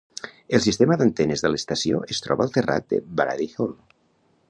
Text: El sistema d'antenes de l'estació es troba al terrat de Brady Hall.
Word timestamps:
El 0.57 0.63
sistema 0.67 0.97
d'antenes 1.01 1.45
de 1.45 1.53
l'estació 1.55 2.01
es 2.17 2.25
troba 2.27 2.47
al 2.47 2.57
terrat 2.59 2.91
de 2.95 3.03
Brady 3.21 3.51
Hall. 3.57 3.79